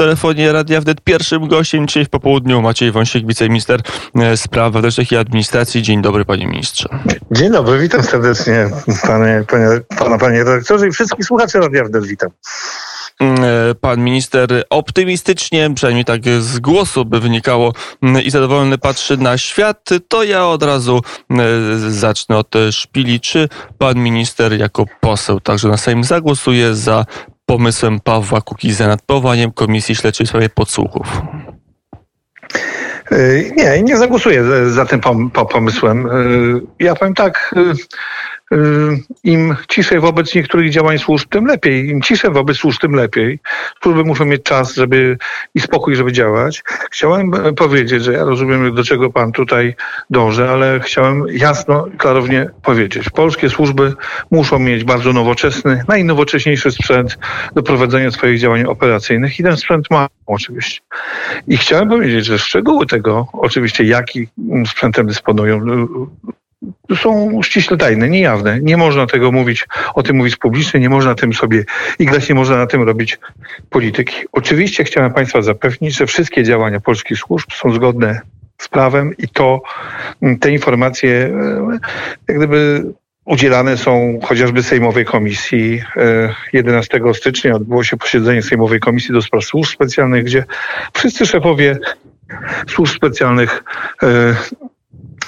[0.00, 3.80] telefonie Radia Wnet pierwszym gościem dzisiaj w popołudniu Maciej Wąsik, wiceminister
[4.14, 5.82] e, spraw wewnętrznych i administracji.
[5.82, 6.88] Dzień dobry panie ministrze.
[7.30, 8.70] Dzień dobry, witam serdecznie
[9.06, 9.66] panie, panie,
[9.98, 12.30] pana panie redaktorze i wszystkich słuchaczy Radia Wnet witam.
[13.20, 17.72] Mm, e, pan minister optymistycznie, przynajmniej tak z głosu by wynikało
[18.02, 23.20] mm, i zadowolony patrzy na świat, to ja od razu mm, zacznę od szpili.
[23.20, 23.48] Czy
[23.78, 27.04] pan minister jako poseł także na Sejm zagłosuje za
[27.50, 31.22] pomysłem Pawła Kukiza nad powołaniem Komisji Śledczej w sprawie podsłuchów?
[33.10, 33.16] E,
[33.56, 35.00] nie, nie zagłosuję za tym
[35.52, 36.06] pomysłem.
[36.06, 36.10] E,
[36.80, 37.74] ja powiem tak, Y,
[39.24, 41.88] im ciszej wobec niektórych działań służb, tym lepiej.
[41.88, 43.40] Im ciszej wobec służb, tym lepiej.
[43.82, 45.18] Służby muszą mieć czas żeby
[45.54, 46.62] i spokój, żeby działać.
[46.90, 49.74] Chciałem powiedzieć, że ja rozumiem, do czego pan tutaj
[50.10, 53.10] dąży, ale chciałem jasno, klarownie powiedzieć.
[53.10, 53.92] Polskie służby
[54.30, 57.18] muszą mieć bardzo nowoczesny, najnowocześniejszy sprzęt
[57.54, 60.80] do prowadzenia swoich działań operacyjnych i ten sprzęt ma oczywiście.
[61.48, 64.28] I chciałem powiedzieć, że szczegóły tego, oczywiście jaki
[64.66, 65.60] sprzętem dysponują,
[66.96, 68.60] są ściśle tajne, niejawne.
[68.62, 71.64] Nie można tego mówić, o tym mówić publicznie, nie można tym sobie
[71.98, 73.18] igrać, nie można na tym robić
[73.70, 74.16] polityki.
[74.32, 78.20] Oczywiście chciałem Państwa zapewnić, że wszystkie działania polskich służb są zgodne
[78.58, 79.62] z prawem i to
[80.40, 81.78] te informacje e,
[82.28, 82.84] jak gdyby
[83.24, 85.82] udzielane są chociażby Sejmowej Komisji.
[86.52, 90.44] 11 e, stycznia odbyło się posiedzenie Sejmowej Komisji do Spraw Służb Specjalnych, gdzie
[90.92, 91.78] wszyscy szefowie
[92.68, 93.64] służb specjalnych
[94.02, 94.34] e,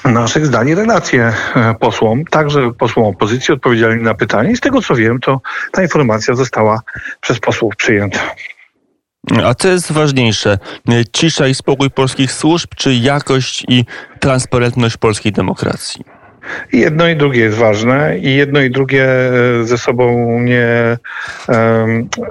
[0.05, 4.95] naszych zdali relacje e, posłom, także posłom opozycji odpowiedzialni na pytanie i z tego co
[4.95, 5.41] wiem, to
[5.73, 6.81] ta informacja została
[7.21, 8.21] przez posłów przyjęta.
[9.45, 10.59] A co jest ważniejsze?
[11.13, 13.85] Cisza i spokój polskich służb, czy jakość i
[14.21, 16.05] transparentność polskiej demokracji?
[16.73, 20.99] Jedno i drugie jest ważne i jedno i drugie e, ze sobą nie,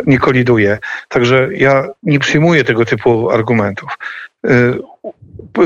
[0.07, 0.77] nie koliduje.
[1.07, 3.97] Także ja nie przyjmuję tego typu argumentów.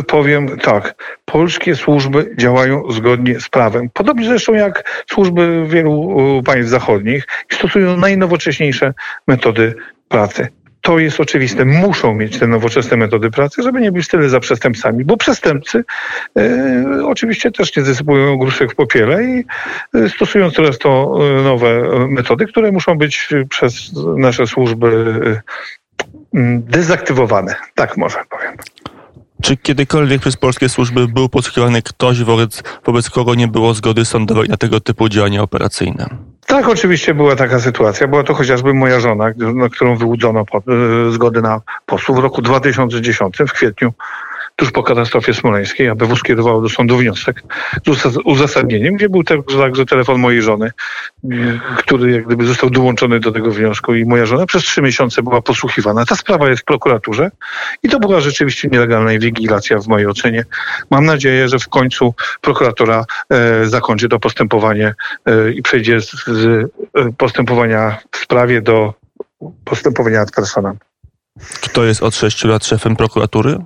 [0.08, 3.89] Powiem tak, polskie służby działają zgodnie z prawem.
[3.94, 8.93] Podobnie zresztą jak służby wielu państw zachodnich stosują najnowocześniejsze
[9.27, 9.76] metody
[10.09, 10.48] pracy.
[10.82, 11.65] To jest oczywiste.
[11.65, 15.83] Muszą mieć te nowoczesne metody pracy, żeby nie być tyle za przestępcami, bo przestępcy
[16.38, 19.45] e, oczywiście też nie zasypują gruszek w popiele i
[19.93, 24.88] e, stosują coraz to e, nowe metody, które muszą być przez nasze służby
[25.26, 25.42] e,
[26.59, 27.55] dezaktywowane.
[27.76, 28.58] Tak może powiem.
[29.41, 34.49] Czy kiedykolwiek przez polskie służby był podsłuchiwany ktoś, wobec, wobec kogo nie było zgody sądowej
[34.49, 36.09] na tego typu działania operacyjne?
[36.45, 38.07] Tak, oczywiście była taka sytuacja.
[38.07, 42.41] Była to chociażby moja żona, na którą wyłudzono pod, e, zgody na posłów w roku
[42.41, 43.93] 2010, w kwietniu
[44.55, 47.43] tuż po katastrofie smoleńskiej, ABW skierowało do sądu wniosek
[47.85, 50.71] z uzasadnieniem, gdzie był także telefon mojej żony,
[51.77, 55.41] który jak gdyby został dołączony do tego wniosku i moja żona przez trzy miesiące była
[55.41, 56.05] posłuchiwana.
[56.05, 57.31] Ta sprawa jest w prokuraturze
[57.83, 60.45] i to była rzeczywiście nielegalna inwigilacja w mojej ocenie.
[60.91, 66.71] Mam nadzieję, że w końcu prokuratura e, zakończy to postępowanie e, i przejdzie z, z
[66.95, 68.93] e, postępowania w sprawie do
[69.65, 70.77] postępowania ad personam.
[71.61, 73.57] Kto jest od sześciu lat szefem prokuratury?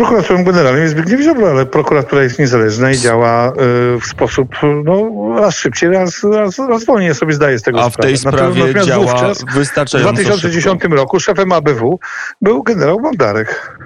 [0.00, 3.52] Prokuratorem generalnym jest Zbigniew Ziobro, ale prokuratura jest niezależna i działa y,
[4.00, 4.48] w sposób
[4.84, 8.64] no, raz szybciej, raz, raz, raz wolniej sobie zdaje z tego A w tej sprawie
[8.64, 10.96] Natomiast działa wystarczająco W 2010 szybko.
[10.96, 11.98] roku szefem ABW
[12.40, 13.78] był generał Bondarek.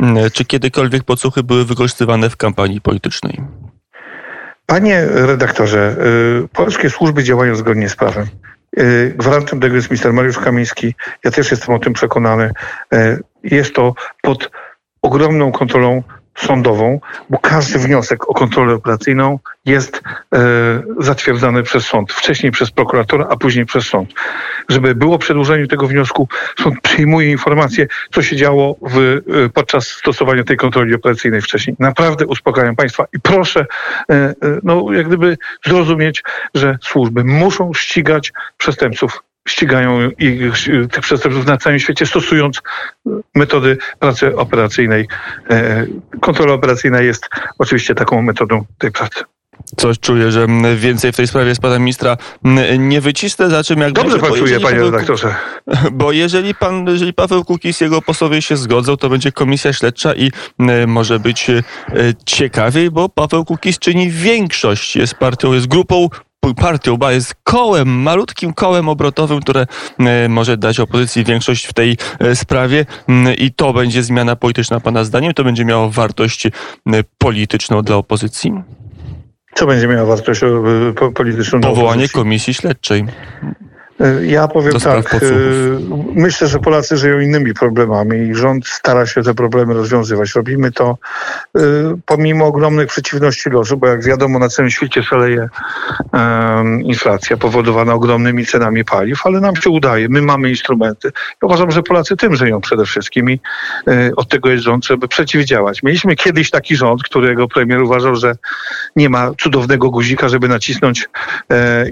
[0.00, 3.40] Mm, czy kiedykolwiek podsłuchy były wykorzystywane w kampanii politycznej?
[4.66, 5.96] Panie redaktorze,
[6.44, 8.26] y, polskie służby działają zgodnie z prawem.
[8.78, 10.94] Y, gwarantem tego jest minister Mariusz Kamiński.
[11.24, 12.50] Ja też jestem o tym przekonany.
[13.44, 14.50] Jest to pod
[15.02, 16.02] ogromną kontrolą
[16.38, 20.02] sądową, bo każdy wniosek o kontrolę operacyjną jest
[20.34, 20.38] e,
[20.98, 22.12] zatwierdzany przez sąd.
[22.12, 24.12] Wcześniej przez prokuratora, a później przez sąd.
[24.68, 26.28] Żeby było przedłużeniu tego wniosku,
[26.62, 31.76] sąd przyjmuje informacje, co się działo w, e, podczas stosowania tej kontroli operacyjnej wcześniej.
[31.78, 33.66] Naprawdę uspokajam Państwa i proszę,
[34.10, 36.22] e, e, no, jak gdyby zrozumieć,
[36.54, 40.52] że służby muszą ścigać przestępców ścigają ich,
[40.90, 42.62] tych przestępców na całym świecie, stosując
[43.34, 45.08] metody pracy operacyjnej.
[45.50, 45.86] E,
[46.20, 47.28] kontrola operacyjna jest
[47.58, 49.24] oczywiście taką metodą tej pracy.
[49.76, 50.46] Coś czuję, że
[50.76, 52.16] więcej w tej sprawie z pana ministra
[52.78, 55.34] nie wycisnę, za czym jak Dobrze pan czuje, panie redaktorze.
[55.92, 60.14] Bo jeżeli pan, jeżeli Paweł Kukis i jego posłowie się zgodzą, to będzie komisja śledcza
[60.14, 60.30] i
[60.86, 61.62] może być e,
[62.26, 66.08] ciekawiej, bo Paweł Kukis czyni większość, jest partią, jest grupą
[66.56, 69.66] partią, ba jest kołem, malutkim kołem obrotowym, które
[69.98, 74.80] e, może dać opozycji większość w tej e, sprawie mm, i to będzie zmiana polityczna
[74.80, 75.34] Pana zdaniem?
[75.34, 76.50] To będzie miało wartość e,
[77.18, 78.52] polityczną dla opozycji?
[79.54, 80.40] Co będzie miało wartość
[81.14, 81.60] polityczną?
[81.60, 83.04] Powołanie komisji śledczej.
[84.00, 85.18] E, ja powiem tak, e,
[86.14, 90.34] myślę, że Polacy żyją innymi problemami i rząd stara się te problemy rozwiązywać.
[90.34, 90.98] Robimy to
[91.56, 91.60] e,
[92.06, 95.48] pomimo ogromnych przeciwności losu, bo jak wiadomo na całym świecie szaleje
[96.84, 101.08] inflacja powodowana ogromnymi cenami paliw, ale nam się udaje, my mamy instrumenty.
[101.42, 103.40] Ja uważam, że Polacy tym żyją przede wszystkim i
[104.16, 105.82] od tego jest rząd, żeby przeciwdziałać.
[105.82, 108.34] Mieliśmy kiedyś taki rząd, którego premier uważał, że
[108.96, 111.08] nie ma cudownego guzika, żeby nacisnąć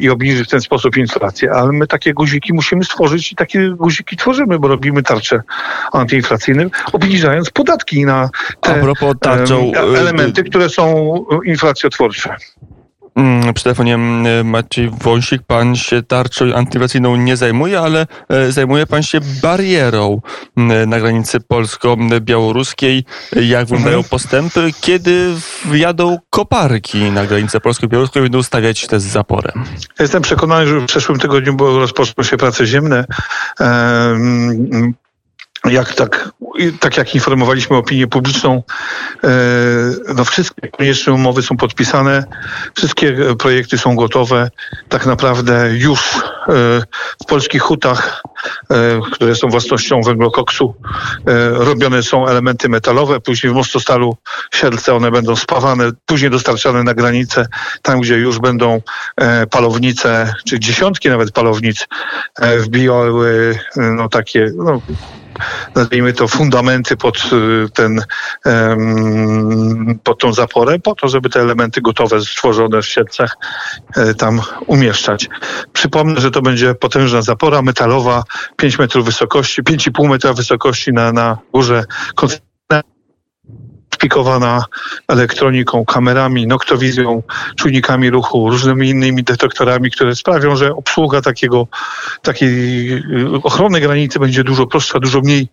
[0.01, 4.17] i obniżyć w ten sposób inflację, ale my takie guziki musimy stworzyć i takie guziki
[4.17, 5.43] tworzymy, bo robimy tarcze
[5.93, 8.83] antyinflacyjne, obniżając podatki na te
[9.21, 11.15] tarczą, y, elementy, które są
[11.45, 12.37] inflacjotwórcze.
[13.21, 18.87] Mm, przy telefonie mm, Maciej Wąsik, pan się tarczą antyinflacyjną nie zajmuje, ale e, zajmuje
[18.87, 20.21] pan się barierą
[20.57, 23.05] mm, na granicy polsko-białoruskiej.
[23.33, 24.11] Jak wyglądają mhm.
[24.11, 25.35] postępy, kiedy
[25.65, 29.65] wjadą koparki na granicę polsko-białoruską i będą stawiać te z zaporem?
[29.99, 33.05] Jestem przekonany, że w przyszłym tygodniu rozpoczną się prace ziemne
[35.65, 36.31] jak tak,
[36.81, 38.63] tak jak informowaliśmy opinię publiczną,
[39.25, 39.29] e,
[40.15, 42.25] no wszystkie konieczne umowy są podpisane,
[42.75, 44.51] wszystkie projekty są gotowe.
[44.89, 46.53] Tak naprawdę już e,
[47.23, 48.23] w polskich hutach,
[48.71, 50.75] e, które są własnością węglokoksu,
[51.53, 54.17] robione są elementy metalowe, później w Mostostalu
[54.55, 57.47] Siedlce one będą spawane, później dostarczane na granicę,
[57.83, 58.83] tam gdzie już będą
[59.51, 61.89] palownice, czy dziesiątki nawet palownic
[62.59, 64.81] wbijały no takie no,
[65.75, 68.03] nazwijmy to, fundamenty pod y, ten,
[70.05, 73.37] pod tą zaporę, po to, żeby te elementy gotowe, stworzone w siedlcach
[73.97, 75.29] e, tam umieszczać.
[75.73, 78.25] Przypomnę, że to będzie potężna zapora metalowa,
[78.57, 81.85] 5 metrów wysokości, 5,5 metra wysokości na, na górze
[84.01, 84.65] szpikowana
[85.09, 87.23] elektroniką, kamerami, noktowizją,
[87.57, 91.67] czujnikami ruchu, różnymi innymi detektorami, które sprawią, że obsługa takiego,
[92.23, 95.49] takiej y, ochrony granicy będzie dużo prostsza, dużo mniej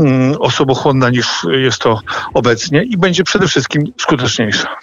[0.00, 2.00] mm, osobochłonna niż jest to
[2.34, 4.76] obecnie i będzie przede wszystkim skuteczniejsza.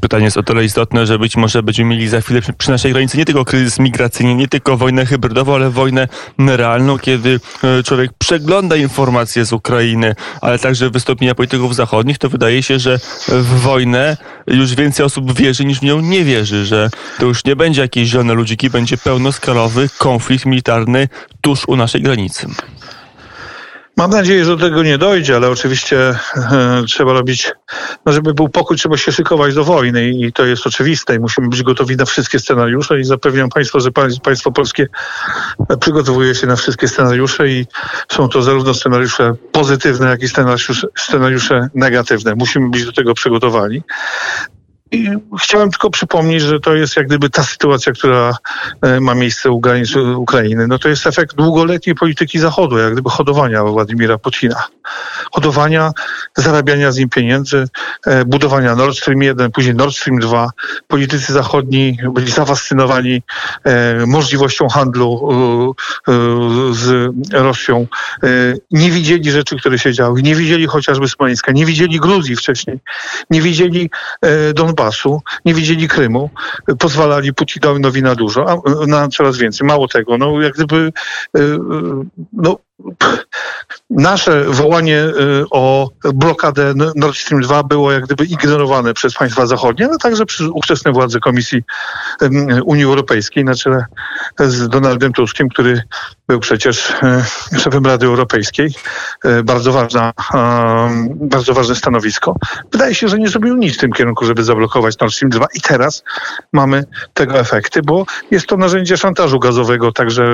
[0.00, 3.18] Pytanie jest o tyle istotne, że być może będziemy mieli za chwilę przy naszej granicy
[3.18, 6.08] nie tylko kryzys migracyjny, nie tylko wojnę hybrydową, ale wojnę
[6.38, 12.62] realną, kiedy e, człowiek przegląda informacje z Ukrainy, ale także wystąpienia polityków zachodnich, to wydaje
[12.62, 12.98] się, że
[13.28, 14.16] w wojnę
[14.46, 18.08] już więcej osób wierzy niż w nią nie wierzy, że to już nie będzie jakieś
[18.08, 21.08] zielone ludziki, będzie pełnoskalowy konflikt militarny
[21.40, 22.46] tuż u naszej granicy.
[23.98, 27.52] Mam nadzieję, że do tego nie dojdzie, ale oczywiście e, trzeba robić,
[28.06, 31.48] no żeby był pokój, trzeba się szykować do wojny i to jest oczywiste i musimy
[31.48, 33.90] być gotowi na wszystkie scenariusze i zapewniam Państwa, że
[34.22, 34.86] państwo polskie
[35.80, 37.66] przygotowuje się na wszystkie scenariusze i
[38.12, 42.34] są to zarówno scenariusze pozytywne, jak i scenariusze, scenariusze negatywne.
[42.34, 43.82] Musimy być do tego przygotowani.
[44.90, 45.08] I
[45.40, 48.36] chciałem tylko przypomnieć, że to jest jak gdyby ta sytuacja, która
[48.82, 50.66] e, ma miejsce u granic Ukrainy.
[50.66, 54.64] No to jest efekt długoletniej polityki Zachodu, jak gdyby hodowania Władimira Putina.
[55.38, 55.92] Hodowania,
[56.36, 57.68] zarabiania z nim pieniędzy,
[58.06, 60.50] e, budowania Nord Stream 1, później Nord Stream 2.
[60.88, 63.22] Politycy zachodni byli zafascynowani
[63.64, 65.08] e, możliwością handlu
[66.72, 67.86] z Rosją.
[68.70, 70.22] Nie widzieli rzeczy, które się działy.
[70.22, 72.78] Nie widzieli chociażby Smoleńska, nie widzieli Gruzji wcześniej,
[73.30, 73.90] nie widzieli
[74.54, 76.30] Don Donbasu, nie widzieli Krymu,
[76.78, 79.66] pozwalali Putinowi na dużo, a na coraz więcej.
[79.66, 80.92] Mało tego, no jak gdyby
[82.32, 82.58] no,
[83.90, 89.86] nasze wołanie y, o blokadę Nord Stream 2 było jak gdyby ignorowane przez państwa zachodnie,
[89.86, 91.62] ale także przez ówczesne władze Komisji
[92.64, 93.86] Unii Europejskiej na czele
[94.38, 95.82] z Donaldem Tuskiem, który
[96.28, 96.90] był przecież
[97.54, 98.70] y, szefem Rady Europejskiej.
[99.24, 100.12] Y, bardzo, ważna,
[101.14, 102.34] bardzo ważne stanowisko.
[102.72, 105.60] Wydaje się, że nie zrobił nic w tym kierunku, żeby zablokować Nord Stream 2 i
[105.60, 106.02] teraz
[106.52, 110.24] mamy tego efekty, bo jest to narzędzie szantażu gazowego także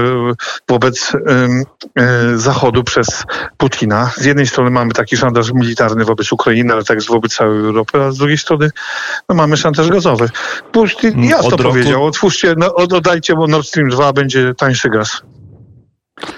[0.69, 1.13] wobec
[2.39, 3.25] Zachodu przez
[3.57, 4.11] Putina.
[4.17, 8.11] Z jednej strony mamy taki szantaż militarny wobec Ukrainy, ale także wobec całej Europy, a
[8.11, 8.71] z drugiej strony
[9.29, 10.29] no, mamy szantaż gazowy.
[10.73, 15.23] Putin mm, jasno Od powiedział, otwórzcie, no, oddajcie, bo Nord Stream 2 będzie tańszy gaz.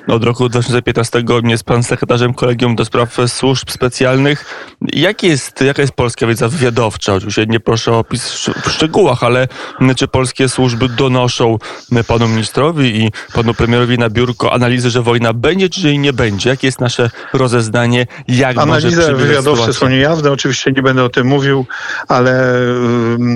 [0.09, 4.45] Od roku 2015 jest pan sekretarzem Kolegium do Spraw Służb Specjalnych.
[4.93, 7.15] Jak jest, jaka jest polska wiedza wywiadowcza?
[7.15, 9.49] Oczywiście nie proszę o opis w szczegółach, ale
[9.97, 11.59] czy polskie służby donoszą
[12.07, 16.51] panu ministrowi i panu premierowi na biurko analizy, że wojna będzie, czy jej nie będzie?
[16.51, 18.07] Jakie jest nasze rozeznanie?
[18.29, 21.67] Jak Analizy wywiadowcze są niejawne, oczywiście nie będę o tym mówił,
[22.09, 22.61] ale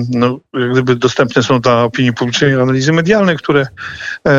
[0.09, 3.67] no, jak gdyby dostępne są dla opinii publicznej analizy medialne, które
[4.27, 4.31] e,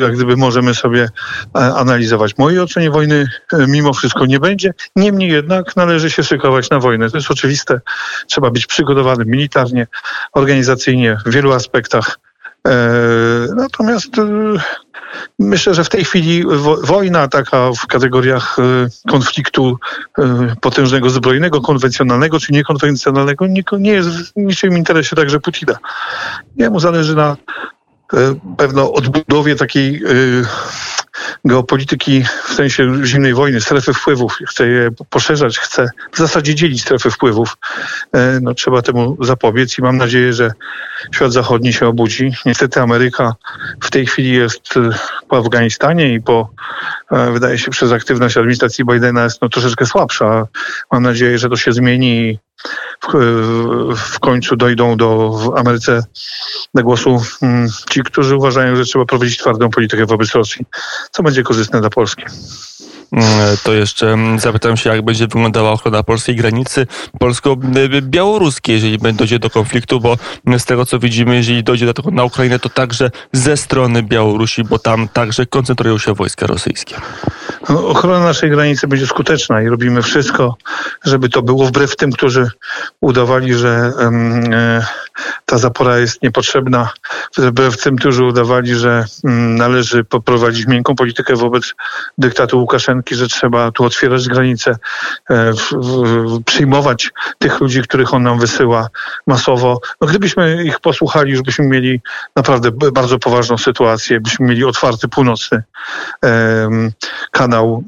[0.00, 1.08] jak gdyby możemy sobie
[1.52, 2.38] analizować.
[2.38, 4.74] Mojej ocenie wojny e, mimo wszystko nie będzie.
[4.96, 7.10] Niemniej jednak należy się szykować na wojnę.
[7.10, 7.80] To jest oczywiste.
[8.26, 9.86] Trzeba być przygotowanym militarnie,
[10.32, 12.18] organizacyjnie, w wielu aspektach.
[12.68, 12.70] E,
[13.56, 14.22] natomiast e,
[15.38, 16.44] myślę, że w tej chwili
[16.82, 18.56] wojna taka w kategoriach
[19.08, 19.78] konfliktu
[20.60, 23.46] potężnego zbrojnego, konwencjonalnego czy niekonwencjonalnego
[23.78, 25.76] nie jest w niczym interesie także Putina.
[26.56, 27.36] Jemu zależy na
[28.56, 30.02] pewno odbudowie takiej
[31.44, 37.10] geopolityki w sensie zimnej wojny, strefy wpływów, chce je poszerzać, chce w zasadzie dzielić strefy
[37.10, 37.56] wpływów,
[38.12, 40.50] e, no, trzeba temu zapobiec i mam nadzieję, że
[41.14, 42.32] świat zachodni się obudzi.
[42.46, 43.34] Niestety Ameryka
[43.80, 44.90] w tej chwili jest e,
[45.28, 46.50] po Afganistanie i po,
[47.10, 50.46] e, wydaje się, przez aktywność administracji Bidena jest no, troszeczkę słabsza.
[50.92, 52.38] Mam nadzieję, że to się zmieni
[53.96, 56.02] w, końcu dojdą do w Ameryce
[56.74, 60.66] do głosu mm, ci, którzy uważają, że trzeba prowadzić twardą politykę wobec Rosji,
[61.10, 62.24] co będzie korzystne dla Polski.
[63.12, 66.86] Mm, to jeszcze mm, zapytam się, jak będzie wyglądała ochrona polskiej granicy
[67.18, 70.16] polsko-białoruskiej, jeżeli dojdzie do konfliktu, bo
[70.58, 74.64] z tego co widzimy, jeżeli dojdzie do tego na Ukrainę, to także ze strony Białorusi,
[74.64, 76.96] bo tam także koncentrują się wojska rosyjskie.
[77.68, 80.56] No, ochrona naszej granicy będzie skuteczna i robimy wszystko,
[81.04, 82.50] żeby to było wbrew tym, którzy
[83.00, 84.86] udawali, że e,
[85.44, 86.90] ta zapora jest niepotrzebna,
[87.38, 91.74] wbrew tym, którzy udawali, że mm, należy poprowadzić miękką politykę wobec
[92.18, 94.76] dyktatu Łukaszenki, że trzeba tu otwierać granice,
[95.30, 95.52] e,
[96.44, 98.88] przyjmować tych ludzi, których on nam wysyła
[99.26, 99.80] masowo.
[100.00, 102.00] No, gdybyśmy ich posłuchali, już byśmy mieli
[102.36, 105.62] naprawdę bardzo poważną sytuację, byśmy mieli otwarty północny
[107.30, 107.84] kanał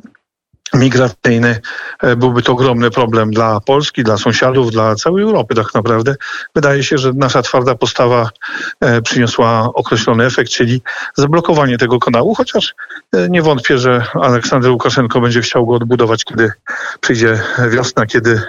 [0.75, 1.61] migracyjny
[2.03, 6.15] e, byłby to ogromny problem dla Polski, dla sąsiadów, dla całej Europy tak naprawdę.
[6.55, 8.31] Wydaje się, że nasza twarda postawa
[8.81, 10.83] e, przyniosła określony efekt, czyli
[11.15, 12.75] zablokowanie tego kanału, chociaż
[13.13, 16.53] e, nie wątpię, że Aleksander Łukaszenko będzie chciał go odbudować, kiedy
[17.01, 18.43] przyjdzie wiosna, kiedy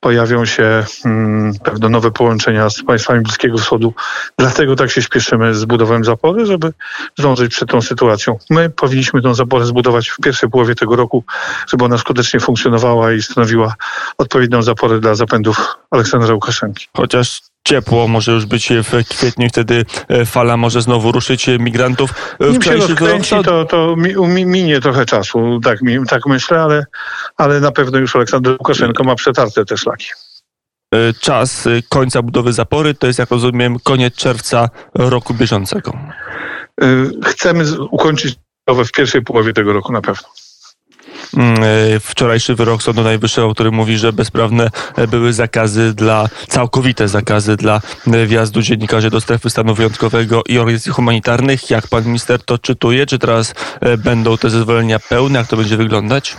[0.00, 3.94] pojawią się hmm, pewne nowe połączenia z państwami Bliskiego Wschodu.
[4.38, 6.72] Dlatego tak się śpieszymy z budową zapory, żeby
[7.18, 8.38] zdążyć przed tą sytuacją.
[8.50, 11.24] My powinniśmy tą zaporę zbudować w pierwszej połowie tego roku,
[11.68, 13.74] żeby ona skutecznie funkcjonowała i stanowiła
[14.18, 16.86] odpowiednią zaporę dla zapędów Aleksandra Łukaszenki.
[16.96, 22.10] Chociaż ciepło może już być w kwietniu, wtedy e, fala może znowu ruszyć migrantów.
[22.40, 25.78] W Nim się rozkręci, to, to minie trochę czasu, tak,
[26.08, 26.84] tak myślę, ale,
[27.36, 30.06] ale na pewno już Aleksander Łukaszenko ma przetarte te szlaki
[30.94, 35.98] e, czas końca budowy zapory, to jest, jak rozumiem, koniec czerwca roku bieżącego.
[36.82, 36.86] E,
[37.24, 38.36] chcemy ukończyć
[38.84, 40.28] w pierwszej połowie tego roku na pewno.
[41.34, 44.70] Mm, e, wczorajszy wyrok Sądu Najwyższego, który mówi, że bezprawne
[45.08, 50.92] były zakazy dla, całkowite zakazy dla e, wjazdu dziennikarzy do strefy stanu wyjątkowego i organizacji
[50.92, 51.70] humanitarnych.
[51.70, 53.06] Jak pan minister to czytuje?
[53.06, 55.38] Czy teraz e, będą te zezwolenia pełne?
[55.38, 56.36] Jak to będzie wyglądać?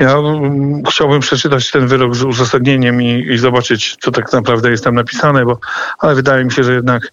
[0.00, 4.84] Ja mm, chciałbym przeczytać ten wyrok z uzasadnieniem i, i, zobaczyć, co tak naprawdę jest
[4.84, 5.58] tam napisane, bo,
[5.98, 7.12] ale wydaje mi się, że jednak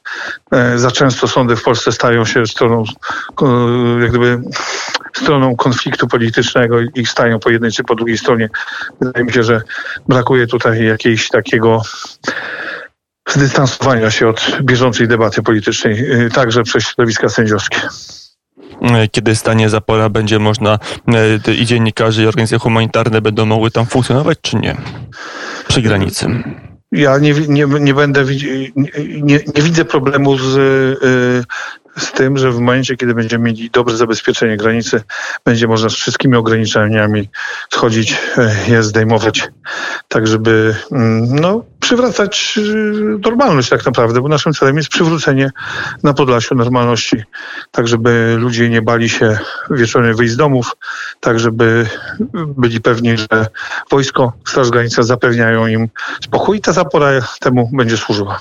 [0.52, 2.84] e, za często sądy w Polsce stają się stroną,
[4.02, 4.42] jak gdyby
[5.14, 8.50] stroną konfliktu politycznego i stają po jednej czy po drugiej stronie.
[9.02, 9.62] Wydaje mi się, że
[10.08, 11.82] brakuje tutaj jakiegoś takiego
[13.30, 17.82] zdystansowania się od bieżącej debaty politycznej, e, także przez środowiska sędziowskie.
[18.82, 20.80] E, kiedy stanie zapora, będzie można
[21.48, 24.78] e, i dziennikarze, i organizacje humanitarne będą mogły tam funkcjonować, czy nie?
[25.68, 26.28] Przy granicy.
[26.92, 28.26] Ja nie, nie, nie będę,
[29.22, 31.44] nie, nie widzę problemu z, e,
[32.00, 35.02] z tym, że w momencie, kiedy będziemy mieli dobre zabezpieczenie granicy,
[35.46, 37.30] będzie można z wszystkimi ograniczeniami
[37.70, 38.18] schodzić,
[38.68, 39.48] je zdejmować,
[40.08, 42.62] tak żeby mm, no, przywracać y,
[43.26, 45.52] normalność tak naprawdę, bo naszym celem jest przywrócenie
[46.04, 47.24] na Podlasiu normalności,
[47.72, 49.40] tak żeby ludzie nie bali się
[49.72, 50.76] wieczorem wyjść z domów,
[51.20, 51.88] tak żeby
[52.34, 53.48] byli pewni, że
[53.92, 55.90] wojsko, Straż Graniczna zapewniają im
[56.24, 58.40] spokój i ta zapora temu będzie służyła.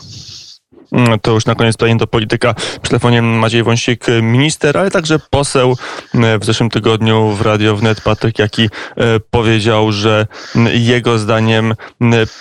[1.22, 2.54] To już na koniec pytanie do polityka.
[2.54, 5.76] Przy telefonie Maciej Wąsik, minister, ale także poseł
[6.14, 8.70] mm, w zeszłym tygodniu w Radio Wnet Patryk Jaki e,
[9.30, 10.26] powiedział, że
[10.72, 11.74] jego zdaniem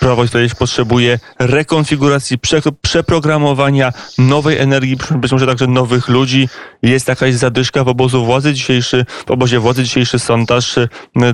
[0.00, 2.38] Prawo i Sprawiedliwość potrzebuje rekonfiguracji,
[2.82, 6.48] przeprogramowania nowej energii, być może także nowych ludzi.
[6.82, 10.74] Jest jakaś zadyszka w obozu władzy dzisiejszy, w obozie władzy dzisiejszy sondaż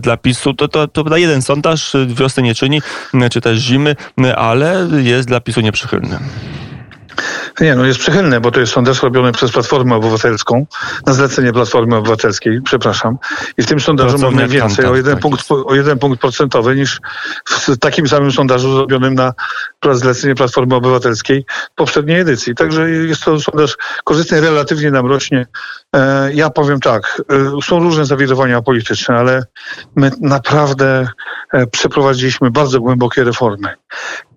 [0.00, 0.54] dla PiSu.
[0.54, 2.80] To, to, to jeden sondaż wiosny nie czyni,
[3.30, 3.96] czy też zimy,
[4.36, 6.18] ale jest dla PiSu nieprzychylny.
[7.60, 10.66] Nie, no jest przychylne, bo to jest sondaż robiony przez Platformę Obywatelską,
[11.06, 13.18] na zlecenie Platformy Obywatelskiej, przepraszam.
[13.58, 17.00] I w tym sondażu mamy więcej, o jeden, tak punkt, o jeden punkt procentowy niż
[17.46, 19.32] w takim samym sondażu zrobionym na
[19.92, 22.54] zlecenie Platformy Obywatelskiej w poprzedniej edycji.
[22.54, 25.46] Także jest to sondaż korzystny, relatywnie nam rośnie.
[25.96, 27.22] E, ja powiem tak,
[27.58, 29.44] e, są różne zawirowania polityczne, ale
[29.96, 31.08] my naprawdę
[31.52, 33.74] e, przeprowadziliśmy bardzo głębokie reformy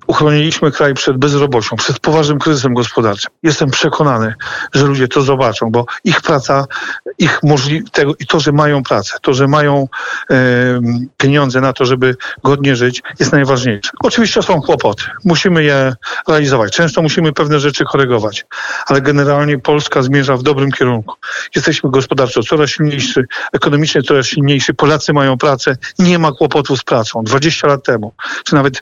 [0.08, 3.32] uchroniliśmy kraj przed bezrobociem, przed poważnym kryzysem gospodarczym.
[3.44, 4.34] Jestem przekonany,
[4.74, 6.66] że ludzie to zobaczą, bo ich praca,
[7.18, 9.88] ich możliwość, i to, że mają pracę, to, że mają
[10.32, 10.36] e,
[11.18, 13.92] pieniądze na to, żeby godnie żyć, jest najważniejsze.
[14.04, 15.04] Oczywiście są kłopoty.
[15.26, 15.96] Musimy je
[16.28, 16.74] realizować.
[16.74, 18.46] Często musimy pewne rzeczy korygować,
[18.88, 21.16] ale generalnie Polska zmierza w dobrym kierunku.
[21.56, 23.20] Jesteśmy gospodarczo coraz silniejsi,
[23.54, 24.74] ekonomicznie coraz silniejsi.
[24.74, 27.24] Polacy mają pracę, nie ma kłopotów z pracą.
[27.24, 28.14] 20 lat temu,
[28.46, 28.82] czy nawet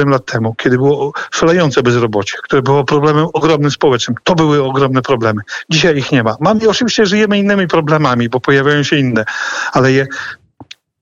[0.00, 5.02] 6-7 lat temu, kiedy było szalejące bezrobocie, które było problemem ogromnym społecznym, to były ogromne
[5.02, 5.42] problemy.
[5.70, 6.36] Dzisiaj ich nie ma.
[6.40, 9.24] Mamy oczywiście żyjemy innymi problemami, bo pojawiają się inne,
[9.72, 10.06] ale je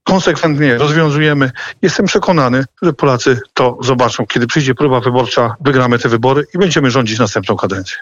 [0.04, 1.50] konsekwentnie rozwiązujemy.
[1.82, 4.26] Jestem przekonany, że Polacy to zobaczą.
[4.26, 7.96] Kiedy przyjdzie próba wyborcza, wygramy te wybory i będziemy rządzić następną kadencję.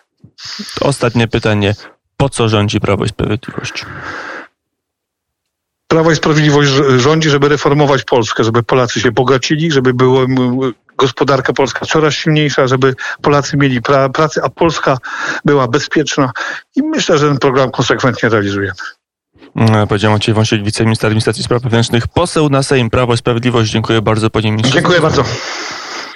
[0.81, 1.75] Ostatnie pytanie.
[2.17, 3.87] Po co rządzi Prawo i Sprawiedliwość?
[5.89, 10.27] Prawo i Sprawiedliwość rządzi, żeby reformować Polskę, żeby Polacy się bogacili, żeby była
[10.97, 14.99] gospodarka polska coraz silniejsza, żeby Polacy mieli pra pracę, a Polska
[15.45, 16.33] była bezpieczna.
[16.77, 18.73] I myślę, że ten program konsekwentnie realizujemy.
[19.57, 23.71] Mm, powiedział Maciej Wąsiek, wiceminister administracji spraw wewnętrznych, poseł na Sejm, Prawo i Sprawiedliwość.
[23.71, 24.75] Dziękuję bardzo, panie ministrze.
[24.75, 25.25] Dziękuję bardzo.